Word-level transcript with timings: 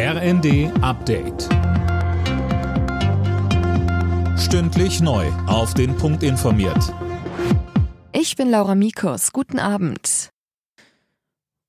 RND 0.00 0.70
Update. 0.80 1.48
Stündlich 4.38 5.00
neu. 5.00 5.26
Auf 5.48 5.74
den 5.74 5.96
Punkt 5.96 6.22
informiert. 6.22 6.94
Ich 8.12 8.36
bin 8.36 8.48
Laura 8.48 8.76
Mikos. 8.76 9.32
Guten 9.32 9.58
Abend. 9.58 10.30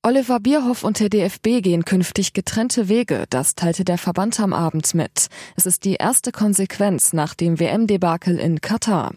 Oliver 0.04 0.40
Bierhoff 0.40 0.84
und 0.84 1.00
der 1.00 1.10
DFB 1.10 1.62
gehen 1.62 1.86
künftig 1.86 2.34
getrennte 2.34 2.88
Wege, 2.88 3.26
das 3.32 3.56
teilte 3.56 3.84
der 3.84 3.98
Verband 3.98 4.40
am 4.40 4.54
Abend 4.54 4.94
mit. 4.94 5.28
Es 5.58 5.66
ist 5.66 5.84
die 5.84 5.96
erste 5.96 6.32
Konsequenz 6.32 7.12
nach 7.12 7.34
dem 7.34 7.60
WM-Debakel 7.60 8.40
in 8.40 8.62
Katar. 8.62 9.12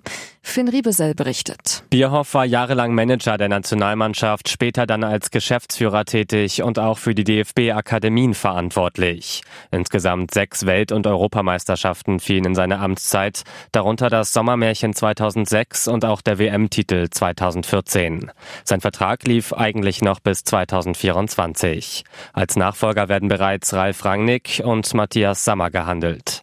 Finn 0.52 0.68
Riebesell 0.68 1.14
berichtet. 1.14 1.82
Bierhoff 1.88 2.34
war 2.34 2.44
jahrelang 2.44 2.94
Manager 2.94 3.38
der 3.38 3.48
Nationalmannschaft, 3.48 4.50
später 4.50 4.86
dann 4.86 5.02
als 5.02 5.30
Geschäftsführer 5.30 6.04
tätig 6.04 6.62
und 6.62 6.78
auch 6.78 6.98
für 6.98 7.14
die 7.14 7.24
DFB-Akademien 7.24 8.34
verantwortlich. 8.34 9.40
Insgesamt 9.70 10.34
sechs 10.34 10.66
Welt- 10.66 10.93
und 10.93 11.07
Europameisterschaften 11.07 12.20
fielen 12.20 12.44
in 12.44 12.54
seine 12.54 12.80
Amtszeit, 12.80 13.44
darunter 13.72 14.10
das 14.10 14.34
Sommermärchen 14.34 14.93
2006 14.93 15.88
und 15.88 16.04
auch 16.04 16.20
der 16.20 16.38
WM-Titel 16.38 17.08
2014. 17.08 18.30
Sein 18.64 18.82
Vertrag 18.82 19.24
lief 19.24 19.54
eigentlich 19.54 20.02
noch 20.02 20.21
bis 20.21 20.44
2024. 20.44 22.04
Als 22.34 22.57
Nachfolger 22.57 23.08
werden 23.08 23.30
bereits 23.30 23.72
Ralf 23.72 24.04
Rangnick 24.04 24.60
und 24.62 24.93
Matthias 24.93 25.46
Sammer 25.46 25.71
gehandelt. 25.71 26.41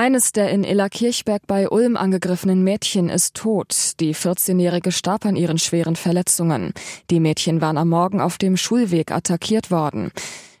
Eines 0.00 0.32
der 0.32 0.48
in 0.48 0.64
Illerkirchberg 0.64 1.42
bei 1.46 1.68
Ulm 1.68 1.94
angegriffenen 1.94 2.64
Mädchen 2.64 3.10
ist 3.10 3.36
tot. 3.36 4.00
Die 4.00 4.14
14-Jährige 4.14 4.92
starb 4.92 5.26
an 5.26 5.36
ihren 5.36 5.58
schweren 5.58 5.94
Verletzungen. 5.94 6.72
Die 7.10 7.20
Mädchen 7.20 7.60
waren 7.60 7.76
am 7.76 7.90
Morgen 7.90 8.22
auf 8.22 8.38
dem 8.38 8.56
Schulweg 8.56 9.12
attackiert 9.12 9.70
worden. 9.70 10.10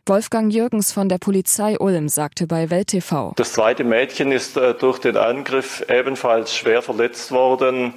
Wolfgang 0.04 0.52
Jürgens 0.52 0.92
von 0.92 1.08
der 1.08 1.16
Polizei 1.16 1.78
Ulm 1.78 2.10
sagte 2.10 2.46
bei 2.46 2.68
Welt 2.68 2.88
TV. 2.88 3.32
Das 3.36 3.54
zweite 3.54 3.82
Mädchen 3.82 4.30
ist 4.30 4.58
äh, 4.58 4.74
durch 4.74 4.98
den 4.98 5.16
Angriff 5.16 5.86
ebenfalls 5.88 6.54
schwer 6.54 6.82
verletzt 6.82 7.32
worden. 7.32 7.94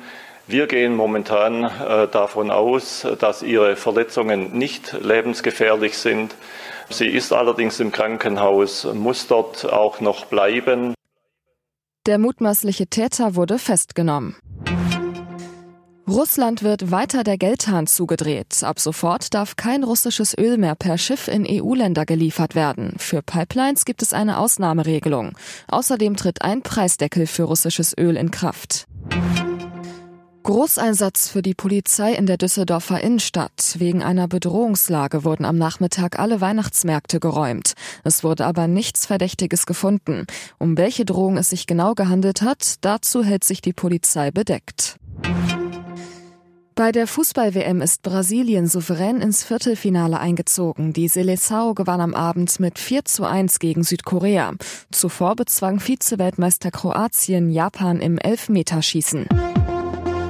Wir 0.48 0.68
gehen 0.68 0.96
momentan 0.96 1.66
äh, 1.66 2.08
davon 2.08 2.52
aus, 2.52 3.06
dass 3.20 3.44
ihre 3.44 3.76
Verletzungen 3.76 4.58
nicht 4.58 4.94
lebensgefährlich 4.94 5.98
sind. 5.98 6.36
Sie 6.90 7.08
ist 7.08 7.34
allerdings 7.34 7.82
im 7.82 7.92
Krankenhaus, 7.92 8.88
muss 8.94 9.28
dort 9.28 9.70
auch 9.70 10.00
noch 10.00 10.24
bleiben. 10.24 10.94
Der 12.06 12.18
mutmaßliche 12.18 12.88
Täter 12.88 13.36
wurde 13.36 13.58
festgenommen. 13.58 14.36
Russland 16.06 16.62
wird 16.62 16.92
weiter 16.92 17.24
der 17.24 17.38
Geldhahn 17.38 17.88
zugedreht. 17.88 18.62
Ab 18.62 18.82
sofort 18.82 19.34
darf 19.34 19.56
kein 19.56 19.86
russisches 19.86 20.38
Öl 20.38 20.58
mehr 20.58 20.76
per 20.76 20.98
Schiff 20.98 21.30
in 21.30 21.48
EU-Länder 21.50 22.06
geliefert 22.06 22.56
werden. 22.56 22.96
Für 22.98 23.22
Pipelines 23.22 23.86
gibt 23.86 24.02
es 24.02 24.12
eine 24.12 24.38
Ausnahmeregelung. 24.40 25.38
Außerdem 25.70 26.18
tritt 26.18 26.42
ein 26.42 26.62
Preisdeckel 26.62 27.26
für 27.26 27.44
russisches 27.44 27.98
Öl 27.98 28.18
in 28.18 28.32
Kraft. 28.32 28.86
Großeinsatz 30.44 31.30
für 31.30 31.42
die 31.42 31.54
Polizei 31.54 32.14
in 32.14 32.26
der 32.26 32.38
Düsseldorfer 32.38 33.00
Innenstadt. 33.00 33.76
Wegen 33.78 34.04
einer 34.04 34.28
Bedrohungslage 34.28 35.24
wurden 35.24 35.46
am 35.46 35.58
Nachmittag 35.58 36.20
alle 36.20 36.42
Weihnachtsmärkte 36.42 37.22
geräumt. 37.22 37.74
Es 38.04 38.26
wurde 38.26 38.46
aber 38.46 38.68
nichts 38.68 39.06
Verdächtiges 39.06 39.66
gefunden. 39.66 40.28
Um 40.60 40.78
welche 40.78 41.06
Drohung 41.06 41.38
es 41.38 41.50
sich 41.50 41.66
genau 41.66 41.94
gehandelt 41.94 42.42
hat, 42.42 42.76
dazu 42.82 43.24
hält 43.24 43.46
sich 43.46 43.62
die 43.62 43.72
Polizei 43.72 44.32
bedeckt. 44.32 44.98
Bei 46.76 46.92
der 46.92 47.08
Fußball-WM 47.08 47.82
ist 47.82 48.02
Brasilien 48.02 48.68
souverän 48.68 49.22
ins 49.22 49.44
Viertelfinale 49.44 50.20
eingezogen. 50.20 50.92
Die 50.92 51.08
Seleção 51.08 51.74
gewann 51.74 52.02
am 52.02 52.14
Abend 52.14 52.60
mit 52.60 52.80
4 52.80 53.06
zu 53.06 53.24
1 53.24 53.60
gegen 53.60 53.84
Südkorea. 53.84 54.54
Zuvor 54.92 55.36
bezwang 55.38 55.80
Vize-Weltmeister 55.80 56.72
Kroatien 56.72 57.50
Japan 57.50 58.02
im 58.02 58.18
Elfmeterschießen. 58.18 59.53